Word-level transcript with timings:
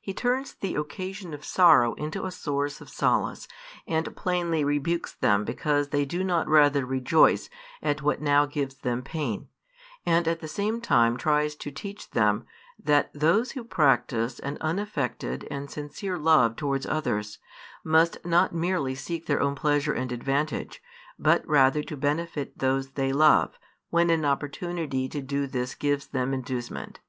He 0.00 0.14
turns 0.14 0.54
the 0.54 0.74
occasion 0.74 1.34
of 1.34 1.44
sorrow 1.44 1.92
into 1.96 2.24
a 2.24 2.30
source 2.30 2.80
of 2.80 2.88
solace, 2.88 3.46
and 3.86 4.16
plainly 4.16 4.64
rebukes 4.64 5.12
them 5.12 5.44
because 5.44 5.90
they 5.90 6.06
do 6.06 6.24
not 6.24 6.48
rather 6.48 6.86
rejoice 6.86 7.50
at 7.82 8.00
what 8.00 8.22
now 8.22 8.46
gives 8.46 8.76
them 8.76 9.02
pain: 9.02 9.48
and 10.06 10.26
at 10.26 10.40
the 10.40 10.48
same 10.48 10.80
time 10.80 11.18
tries 11.18 11.54
to 11.56 11.70
teach 11.70 12.12
them, 12.12 12.46
that 12.82 13.10
those 13.12 13.52
who 13.52 13.64
practise 13.64 14.38
an 14.38 14.56
unaffected 14.62 15.46
and 15.50 15.70
sincere 15.70 16.16
love 16.16 16.56
towards 16.56 16.86
others, 16.86 17.38
must 17.84 18.16
not 18.24 18.54
merely 18.54 18.94
seek 18.94 19.26
their 19.26 19.42
own 19.42 19.54
pleasure 19.54 19.92
and 19.92 20.10
advantage, 20.10 20.80
but 21.18 21.46
rather 21.46 21.82
to 21.82 21.98
benefit 21.98 22.56
those 22.60 22.92
they 22.92 23.12
love, 23.12 23.58
when 23.90 24.08
an 24.08 24.24
opportunity 24.24 25.06
to 25.06 25.20
do 25.20 25.46
this 25.46 25.74
gives 25.74 26.06
them 26.06 26.32
inducement. 26.32 27.00